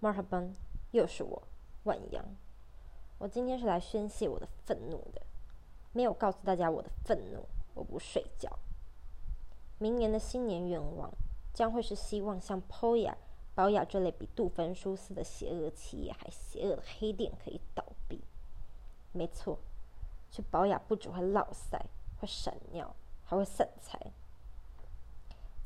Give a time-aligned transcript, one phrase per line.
[0.00, 0.54] 马哈班，
[0.92, 1.42] 又是我，
[1.82, 2.24] 万阳。
[3.18, 5.22] 我今天是来宣泄我的愤怒的，
[5.92, 7.44] 没有告诉大家我的愤怒。
[7.74, 8.58] 我不睡觉。
[9.78, 11.12] 明年的新年愿望
[11.52, 13.14] 将会是希望像 Poya、
[13.54, 18.20] 保雅这类比杜芬舒斯的邪恶企业还邪恶的黑店可以倒闭。
[19.12, 19.58] 没错，
[20.30, 21.80] 去保雅不只会落腮，
[22.20, 22.94] 会闪尿，
[23.24, 24.12] 还会散财。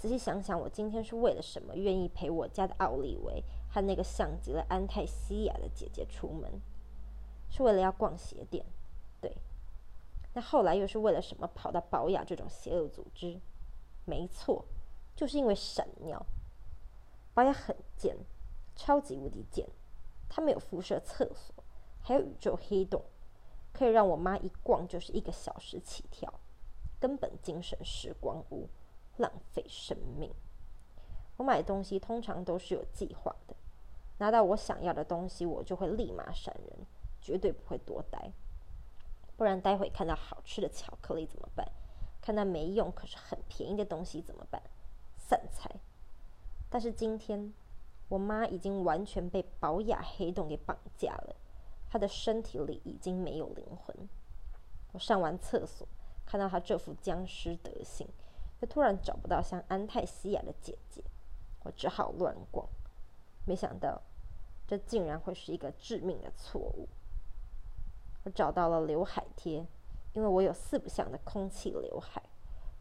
[0.00, 6.50] 仔细想想，我今天是为了什么愿意陪我家的奥利维和那个像极了安泰西亚的姐姐出门？
[7.50, 8.64] 是为了要逛鞋店，
[9.20, 9.36] 对。
[10.32, 13.38] 那后来又是为了什么跑到保雅这种邪恶组织？
[14.06, 14.64] 没错，
[15.14, 16.24] 就是因为闪尿。
[17.34, 18.16] 保雅很贱，
[18.74, 19.68] 超级无敌贱。
[20.30, 21.62] 他们有辐射厕所，
[22.00, 23.02] 还有宇宙黑洞，
[23.70, 26.32] 可以让我妈一逛就是一个小时起跳，
[26.98, 28.66] 根本精神时光屋。
[29.16, 30.32] 浪费生命。
[31.36, 33.54] 我买东西通常都是有计划的，
[34.18, 36.86] 拿到我想要的东西，我就会立马闪人，
[37.20, 38.30] 绝对不会多待。
[39.36, 41.66] 不然待会看到好吃的巧克力怎么办？
[42.20, 44.62] 看到没用可是很便宜的东西怎么办？
[45.16, 45.70] 散财。
[46.68, 47.52] 但是今天，
[48.08, 51.34] 我妈已经完全被保雅黑洞给绑架了，
[51.88, 53.96] 她的身体里已经没有灵魂。
[54.92, 55.88] 我上完厕所，
[56.26, 58.06] 看到她这副僵尸德行。
[58.60, 61.02] 却突然找不到像安泰西亚的姐姐，
[61.64, 62.68] 我只好乱逛。
[63.46, 64.02] 没想到，
[64.66, 66.86] 这竟然会是一个致命的错误。
[68.24, 69.66] 我找到了刘海贴，
[70.12, 72.22] 因为我有四不像的空气刘海。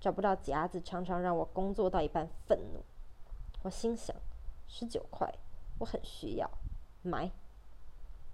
[0.00, 2.84] 找不到夹子，常常让我工作到一半愤怒。
[3.62, 4.16] 我心想，
[4.66, 5.32] 十九块，
[5.78, 6.50] 我很需要，
[7.02, 7.30] 买。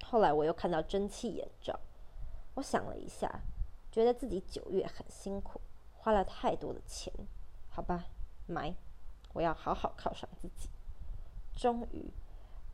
[0.02, 1.78] 后来我又看到蒸汽眼罩，
[2.54, 3.40] 我想了一下，
[3.92, 5.60] 觉得自己九月很辛苦。
[6.04, 7.10] 花了太多的钱，
[7.70, 8.04] 好吧，
[8.46, 8.74] 买，
[9.32, 10.68] 我要好好犒赏自己。
[11.54, 12.12] 终于，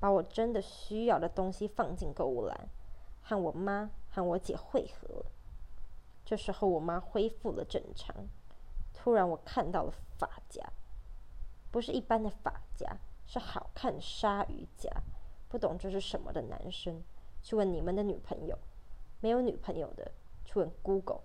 [0.00, 2.68] 把我真的需要的东西放进购物篮，
[3.22, 5.26] 和我妈和我姐汇合了。
[6.24, 8.12] 这时候，我妈恢复了正常。
[8.92, 10.68] 突然，我看到了发夹，
[11.70, 14.90] 不是一般的发夹，是好看的鲨鱼夹。
[15.48, 17.00] 不懂这是什么的男生，
[17.44, 18.56] 去问你们的女朋友；
[19.20, 20.10] 没有女朋友的，
[20.44, 21.20] 去问 Google。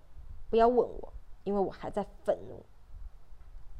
[0.51, 1.14] 不要问我。
[1.45, 2.65] 因为我还在愤怒，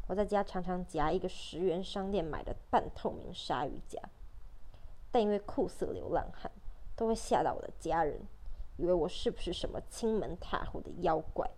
[0.07, 3.99] 我在家常常夹一个十元商店买的半透明鲨鱼夹，
[5.11, 6.49] 但因为酷似流浪汉，
[6.95, 8.21] 都会吓到我的家人，
[8.77, 11.49] 以为我是不是什么亲门踏户的妖怪，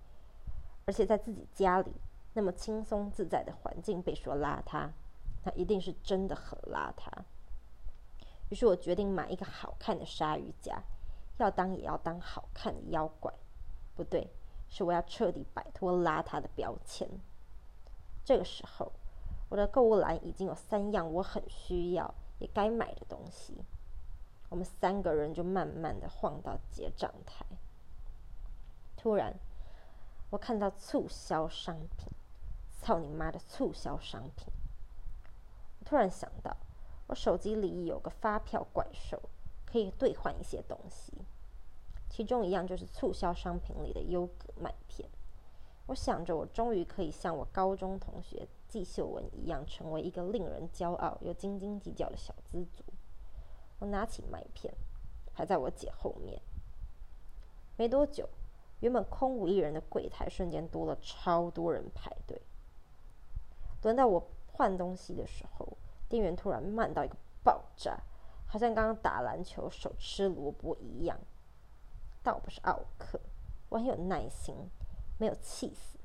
[0.85, 1.91] 而且在自己家里
[2.33, 4.89] 那么轻松自在的环境被说邋遢，
[5.43, 7.11] 那一定是真的很邋遢。
[8.49, 10.81] 于是我决定买一个好看的鲨鱼夹，
[11.37, 13.33] 要当也要当好看的妖怪，
[13.93, 14.31] 不对。
[14.69, 17.09] 是我要彻底摆脱邋遢的标签。
[18.23, 18.91] 这个时候，
[19.49, 23.63] 我的购物篮已经有三样我很需要也该买的东西。
[24.49, 27.45] 我们三个人就慢慢的晃到结账台。
[28.95, 29.33] 突然，
[30.29, 32.09] 我看到促销商品，
[32.81, 34.47] 操你妈的促销商品！
[35.79, 36.55] 我突然想到，
[37.07, 39.21] 我手机里有个发票怪兽，
[39.65, 41.13] 可以兑换一些东西。
[42.09, 45.09] 其中一样就是促销商品里的优格麦片。
[45.87, 52.83] 我想着，我终于可以像我高中同学季秀文一样，成为一个令人骄傲又斤斤计较的小资族。
[53.79, 54.73] 我拿起麦片，
[55.33, 56.41] 排在我姐后面。
[57.77, 58.27] 没多久，
[58.79, 62.41] 原本空无一人的柜台瞬间多了超多人排队。
[63.83, 65.77] 轮到我换东西的时候，
[66.09, 67.97] 店员突然慢到一个爆炸，
[68.45, 71.17] 好像刚刚打篮球手吃萝卜一样。
[72.27, 73.17] 倒不是奥克，
[73.69, 74.53] 我很有耐心，
[75.17, 75.97] 没有气死。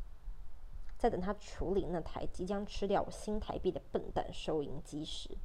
[0.96, 5.36] 在等他处理那台即将吃掉我新台币的笨蛋收银机时，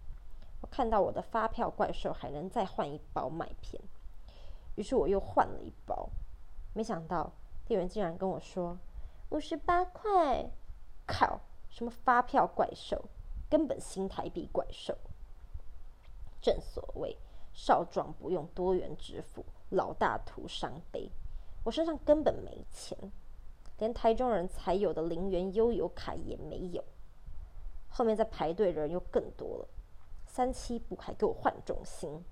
[0.61, 3.81] 我看到我的发票怪兽还能再换一包麦片，
[4.75, 6.11] 于是我又换了一包。
[6.75, 7.33] 没想到
[7.65, 8.77] 店员竟然跟我说
[9.29, 10.47] 五十八块！
[11.07, 13.03] 靠，什么发票怪兽，
[13.49, 14.95] 根本新台币怪兽。
[16.39, 17.17] 正所谓
[17.51, 19.43] 少壮不用多元支付。
[19.69, 21.11] 老大徒伤悲，
[21.63, 22.97] 我身上根本没钱，
[23.79, 26.83] 连台中人才有的零元悠游卡也没有。
[27.89, 29.67] 后面在排队的人又更多了，
[30.25, 32.23] 三七不还给我换重心。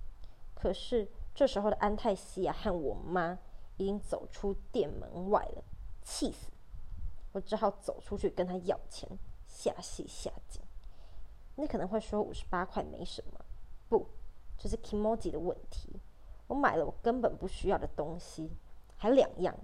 [0.54, 3.38] 可是这时候的安泰西亚和我妈
[3.78, 5.64] 已经走出店门外了，
[6.02, 6.52] 气死！
[7.34, 9.10] 我只好走出去跟他要钱，
[9.48, 10.62] 下戏下井。
[11.56, 13.46] 你可能会说五十八块没什么，
[13.90, 14.08] 不，
[14.58, 16.00] 这是 Kimoji 的问题。
[16.48, 18.52] 我买了我根本不需要的东西，
[18.98, 19.56] 还两样，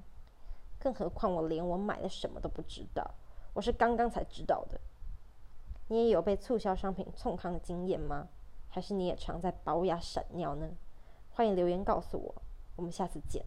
[0.79, 3.09] 更何况我连我买的什么都不知道，
[3.53, 4.79] 我是刚刚才知道的。
[5.87, 8.27] 你也有被促销商品冲康的经验吗？
[8.67, 10.69] 还是你也常在保养闪尿呢？
[11.29, 12.41] 欢迎留言告诉我，
[12.75, 13.45] 我们下次见。